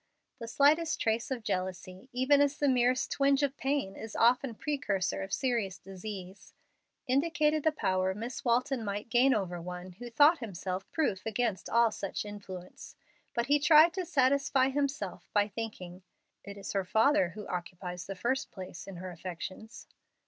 The 0.39 0.47
slightest 0.47 0.99
trace 0.99 1.29
of 1.29 1.43
jealousy, 1.43 2.09
even 2.11 2.41
as 2.41 2.57
the 2.57 2.67
merest 2.67 3.11
twinge 3.11 3.43
of 3.43 3.55
pain 3.55 3.95
is 3.95 4.15
often 4.15 4.55
precursor 4.55 5.21
of 5.21 5.31
serious 5.31 5.77
disease, 5.77 6.55
indicated 7.05 7.61
the 7.61 7.71
power 7.71 8.15
Miss 8.15 8.43
Walton 8.43 8.83
might 8.83 9.09
gain 9.09 9.31
over 9.35 9.61
one 9.61 9.91
who 9.91 10.09
thought 10.09 10.39
himself 10.39 10.89
proof 10.89 11.23
against 11.27 11.69
all 11.69 11.91
such 11.91 12.25
influence. 12.25 12.95
But 13.35 13.45
he 13.45 13.59
tried 13.59 13.93
to 13.93 14.03
satisfy 14.07 14.69
himself 14.69 15.29
by 15.33 15.47
thinking, 15.47 16.01
"It 16.43 16.57
is 16.57 16.71
her 16.73 16.83
father 16.83 17.29
who 17.29 17.45
occupies 17.47 18.07
the 18.07 18.15
first 18.15 18.49
place 18.49 18.87
in 18.87 18.95
her 18.95 19.11
affections." 19.11 19.85